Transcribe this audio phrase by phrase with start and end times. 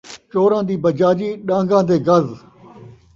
[0.31, 2.27] چوراں دی بجاجی، ݙان٘گاں دے گز